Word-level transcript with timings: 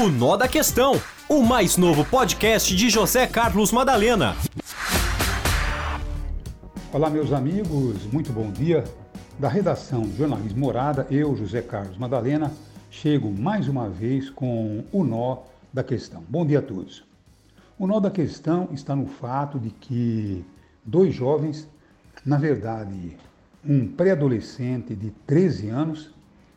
O 0.00 0.08
Nó 0.08 0.34
da 0.34 0.48
Questão, 0.48 0.94
o 1.28 1.42
mais 1.42 1.76
novo 1.76 2.06
podcast 2.06 2.74
de 2.74 2.88
José 2.88 3.26
Carlos 3.26 3.70
Madalena. 3.70 4.34
Olá, 6.90 7.10
meus 7.10 7.34
amigos, 7.34 8.06
muito 8.10 8.32
bom 8.32 8.50
dia. 8.50 8.82
Da 9.38 9.46
redação 9.46 10.10
Jornalismo 10.16 10.58
Morada, 10.58 11.06
eu, 11.10 11.36
José 11.36 11.60
Carlos 11.60 11.98
Madalena, 11.98 12.50
chego 12.90 13.30
mais 13.30 13.68
uma 13.68 13.90
vez 13.90 14.30
com 14.30 14.82
o 14.90 15.04
Nó 15.04 15.42
da 15.70 15.84
Questão. 15.84 16.24
Bom 16.26 16.46
dia 16.46 16.60
a 16.60 16.62
todos. 16.62 17.04
O 17.78 17.86
nó 17.86 18.00
da 18.00 18.10
questão 18.10 18.70
está 18.72 18.96
no 18.96 19.04
fato 19.04 19.58
de 19.58 19.68
que 19.68 20.42
dois 20.82 21.14
jovens, 21.14 21.68
na 22.24 22.38
verdade, 22.38 23.18
um 23.62 23.86
pré-adolescente 23.86 24.94
de 24.94 25.10
13 25.26 25.68
anos 25.68 26.10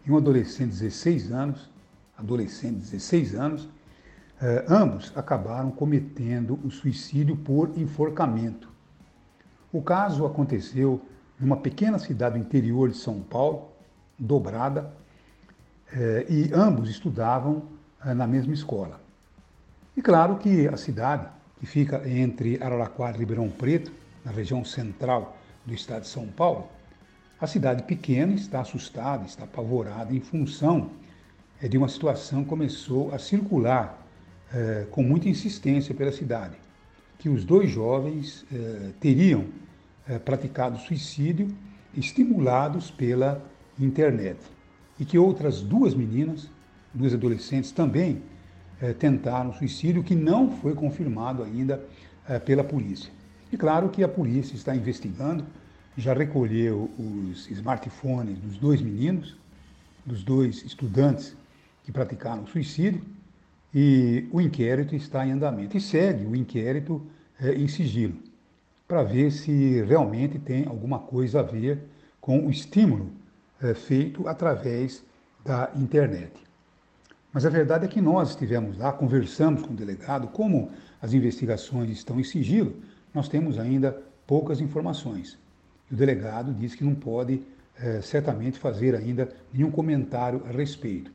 e 0.08 0.12
um 0.12 0.16
adolescente 0.16 0.70
de 0.70 0.80
16 0.80 1.34
anos, 1.34 1.73
adolescente 2.24 2.76
de 2.76 2.92
16 2.92 3.36
anos, 3.36 3.70
eh, 4.42 4.66
ambos 4.68 5.12
acabaram 5.16 5.72
cometendo 5.72 6.60
o 6.64 6.72
suicídio 6.72 7.36
por 7.36 7.78
enforcamento. 7.78 8.70
O 9.72 9.82
caso 9.82 10.26
aconteceu 10.26 11.02
numa 11.40 11.58
pequena 11.58 12.00
cidade 12.00 12.38
do 12.38 12.46
interior 12.46 12.90
de 12.90 12.98
São 12.98 13.20
Paulo, 13.22 13.70
Dobrada, 14.18 14.94
eh, 15.92 16.26
e 16.30 16.52
ambos 16.54 16.90
estudavam 16.90 17.64
eh, 18.06 18.14
na 18.14 18.26
mesma 18.26 18.54
escola. 18.54 19.00
E 19.96 20.02
claro 20.02 20.38
que 20.38 20.68
a 20.68 20.78
cidade, 20.78 21.28
que 21.60 21.66
fica 21.66 22.08
entre 22.10 22.62
Araraquara 22.62 23.16
e 23.16 23.20
Ribeirão 23.20 23.50
Preto, 23.50 23.92
na 24.26 24.32
região 24.32 24.64
central 24.64 25.38
do 25.66 25.74
estado 25.74 26.02
de 26.02 26.08
São 26.08 26.28
Paulo, 26.28 26.68
a 27.40 27.48
cidade 27.48 27.84
pequena 27.84 28.34
está 28.34 28.62
assustada, 28.62 29.26
está 29.26 29.44
apavorada 29.44 30.14
em 30.16 30.20
função 30.20 30.90
de 31.68 31.78
uma 31.78 31.88
situação 31.88 32.44
começou 32.44 33.14
a 33.14 33.20
circular 33.20 34.06
é, 34.54 34.86
com 34.92 35.02
muita 35.02 35.30
insistência 35.30 35.96
pela 35.96 36.12
cidade, 36.12 36.58
que 37.18 37.30
os 37.30 37.46
dois 37.46 37.70
jovens 37.70 38.46
é, 38.52 38.92
teriam 39.00 39.46
praticado 40.26 40.78
suicídio 40.80 41.48
estimulados 41.96 42.92
pela 42.92 43.42
internet 43.80 44.38
e 45.00 45.06
que 45.06 45.18
outras 45.18 45.62
duas 45.62 45.96
meninas, 45.96 46.50
duas 46.94 47.14
adolescentes 47.14 47.72
também 47.72 48.22
tentaram 49.00 49.54
suicídio, 49.54 50.04
que 50.04 50.14
não 50.14 50.52
foi 50.58 50.76
confirmado 50.76 51.42
ainda 51.42 51.82
pela 52.46 52.66
polícia. 52.66 53.10
E 53.50 53.56
claro 53.56 53.88
que 53.88 54.04
a 54.04 54.10
polícia 54.10 54.56
está 54.56 54.76
investigando, 54.76 55.46
já 55.96 56.14
recolheu 56.14 56.92
os 57.00 57.50
smartphones 57.50 58.38
dos 58.40 58.58
dois 58.58 58.82
meninos, 58.82 59.38
dos 60.06 60.22
dois 60.22 60.66
estudantes 60.66 61.34
que 61.84 61.92
praticaram 61.92 62.46
suicídio 62.48 63.02
e 63.74 64.28
o 64.32 64.40
inquérito 64.40 64.96
está 64.96 65.26
em 65.26 65.32
andamento. 65.32 65.76
E 65.76 65.82
segue 65.82 66.26
o 66.26 66.36
inquérito 66.36 67.02
é, 67.40 67.54
em 67.54 67.68
sigilo, 67.68 68.16
para 68.88 69.04
ver 69.04 69.32
se 69.32 69.82
realmente 69.84 70.38
tem 70.40 70.66
alguma 70.66 71.00
coisa 71.00 71.40
a 71.40 71.44
ver 71.44 71.80
com 72.22 72.46
o 72.46 72.50
estímulo 72.50 73.12
é, 73.62 73.74
feito 73.74 74.28
através 74.28 75.04
da 75.44 75.72
internet. 75.76 76.32
Mas 77.34 77.46
a 77.46 77.50
verdade 77.50 77.86
é 77.86 77.88
que 77.88 78.00
nós 78.00 78.30
estivemos 78.30 78.78
lá, 78.78 78.94
conversamos 78.94 79.64
com 79.64 79.74
o 79.74 79.76
delegado, 79.76 80.28
como 80.28 80.70
as 81.02 81.14
investigações 81.14 81.90
estão 81.90 82.20
em 82.20 82.24
sigilo, 82.24 82.76
nós 83.14 83.28
temos 83.28 83.58
ainda 83.58 84.02
poucas 84.28 84.62
informações. 84.62 85.38
O 85.92 85.96
delegado 85.96 86.54
disse 86.54 86.78
que 86.78 86.84
não 86.84 86.94
pode 86.94 87.42
é, 87.76 88.02
certamente 88.02 88.60
fazer 88.60 88.96
ainda 88.96 89.30
nenhum 89.52 89.72
comentário 89.72 90.44
a 90.48 90.52
respeito. 90.52 91.12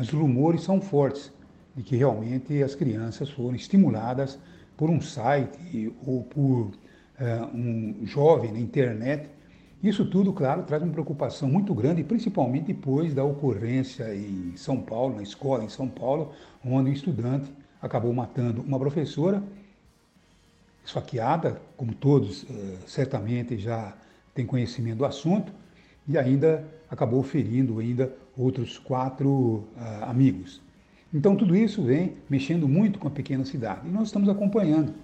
Mas 0.00 0.10
os 0.14 0.18
rumores 0.18 0.62
são 0.62 0.80
fortes 0.80 1.30
de 1.76 1.82
que 1.82 1.94
realmente 1.94 2.62
as 2.62 2.74
crianças 2.74 3.28
foram 3.28 3.54
estimuladas 3.54 4.38
por 4.74 4.88
um 4.88 4.98
site 4.98 5.94
ou 6.06 6.24
por 6.24 6.68
uh, 6.68 6.72
um 7.54 8.06
jovem 8.06 8.50
na 8.50 8.58
internet. 8.58 9.28
Isso 9.82 10.06
tudo, 10.06 10.32
claro, 10.32 10.62
traz 10.62 10.82
uma 10.82 10.90
preocupação 10.90 11.50
muito 11.50 11.74
grande, 11.74 12.02
principalmente 12.02 12.68
depois 12.68 13.12
da 13.12 13.22
ocorrência 13.22 14.14
em 14.14 14.56
São 14.56 14.80
Paulo, 14.80 15.16
na 15.16 15.22
escola 15.22 15.64
em 15.64 15.68
São 15.68 15.86
Paulo, 15.86 16.32
onde 16.64 16.88
um 16.88 16.92
estudante 16.94 17.52
acabou 17.82 18.14
matando 18.14 18.62
uma 18.62 18.78
professora, 18.78 19.42
esfaqueada, 20.82 21.60
como 21.76 21.92
todos 21.92 22.44
uh, 22.44 22.48
certamente 22.86 23.58
já 23.58 23.94
têm 24.34 24.46
conhecimento 24.46 24.96
do 24.96 25.04
assunto, 25.04 25.52
e 26.06 26.18
ainda 26.18 26.64
acabou 26.90 27.22
ferindo 27.22 27.78
ainda 27.78 28.12
outros 28.36 28.78
quatro 28.78 29.28
uh, 29.30 30.04
amigos. 30.04 30.60
Então 31.12 31.36
tudo 31.36 31.56
isso 31.56 31.82
vem 31.82 32.16
mexendo 32.28 32.68
muito 32.68 32.98
com 32.98 33.08
a 33.08 33.10
pequena 33.10 33.44
cidade 33.44 33.88
e 33.88 33.90
nós 33.90 34.08
estamos 34.08 34.28
acompanhando. 34.28 34.94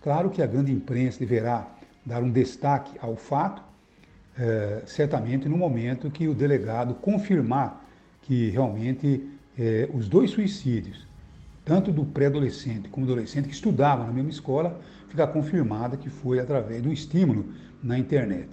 Claro 0.00 0.30
que 0.30 0.40
a 0.42 0.46
grande 0.46 0.72
imprensa 0.72 1.18
deverá 1.18 1.68
dar 2.04 2.22
um 2.22 2.30
destaque 2.30 2.96
ao 3.00 3.16
fato, 3.16 3.60
uh, 3.60 4.86
certamente 4.86 5.48
no 5.48 5.56
momento 5.56 6.10
que 6.10 6.28
o 6.28 6.34
delegado 6.34 6.94
confirmar 6.94 7.84
que 8.22 8.50
realmente 8.50 9.28
uh, 9.58 9.96
os 9.96 10.08
dois 10.08 10.30
suicídios, 10.30 11.06
tanto 11.64 11.92
do 11.92 12.04
pré-adolescente 12.04 12.88
como 12.88 13.04
do 13.04 13.12
adolescente 13.12 13.48
que 13.48 13.54
estudavam 13.54 14.06
na 14.06 14.12
mesma 14.12 14.30
escola, 14.30 14.80
ficar 15.08 15.26
confirmada 15.28 15.96
que 15.96 16.08
foi 16.08 16.38
através 16.38 16.82
do 16.82 16.92
estímulo 16.92 17.46
na 17.82 17.98
internet. 17.98 18.48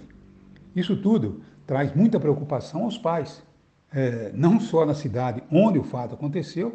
Isso 0.74 0.96
tudo 0.96 1.40
traz 1.66 1.94
muita 1.94 2.20
preocupação 2.20 2.84
aos 2.84 2.96
pais, 2.96 3.42
é, 3.92 4.30
não 4.34 4.60
só 4.60 4.84
na 4.86 4.94
cidade 4.94 5.42
onde 5.50 5.78
o 5.78 5.84
fato 5.84 6.14
aconteceu, 6.14 6.74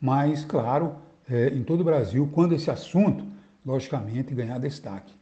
mas, 0.00 0.44
claro, 0.44 0.96
é, 1.28 1.48
em 1.48 1.62
todo 1.62 1.80
o 1.80 1.84
Brasil, 1.84 2.28
quando 2.32 2.54
esse 2.54 2.70
assunto, 2.70 3.24
logicamente, 3.64 4.34
ganhar 4.34 4.58
destaque. 4.58 5.12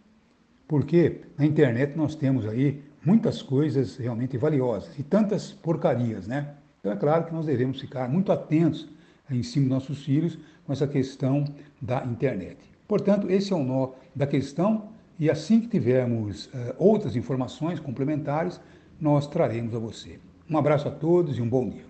Porque 0.67 1.23
na 1.37 1.45
internet 1.45 1.97
nós 1.97 2.15
temos 2.15 2.47
aí 2.47 2.83
muitas 3.05 3.43
coisas 3.43 3.97
realmente 3.97 4.37
valiosas 4.37 4.99
e 4.99 5.03
tantas 5.03 5.53
porcarias, 5.53 6.27
né? 6.27 6.55
Então 6.81 6.93
é 6.93 6.97
claro 6.97 7.25
que 7.25 7.33
nós 7.33 7.47
devemos 7.47 7.81
ficar 7.81 8.09
muito 8.09 8.31
atentos 8.31 8.89
em 9.31 9.43
cima 9.43 9.65
dos 9.65 9.75
nossos 9.75 10.05
filhos 10.05 10.39
com 10.65 10.73
essa 10.73 10.87
questão 10.87 11.45
da 11.81 12.05
internet. 12.05 12.59
Portanto, 12.87 13.31
esse 13.31 13.53
é 13.53 13.57
o 13.57 13.65
nó 13.65 13.91
da 14.15 14.27
questão 14.27 14.91
e 15.19 15.31
assim 15.31 15.61
que 15.61 15.67
tivermos 15.67 16.47
uh, 16.47 16.75
outras 16.79 17.17
informações 17.17 17.81
complementares, 17.81 18.61
nós 19.01 19.27
traremos 19.27 19.75
a 19.75 19.79
você. 19.79 20.21
Um 20.49 20.57
abraço 20.57 20.89
a 20.89 20.91
todos 20.91 21.37
e 21.39 21.43
um 21.43 21.49
bom 21.49 21.69
dia. 21.69 21.87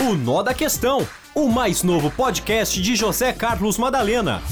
O 0.00 0.14
Nó 0.14 0.42
da 0.42 0.52
Questão, 0.52 1.06
o 1.34 1.48
mais 1.48 1.82
novo 1.82 2.10
podcast 2.10 2.80
de 2.80 2.94
José 2.94 3.32
Carlos 3.32 3.78
Madalena. 3.78 4.42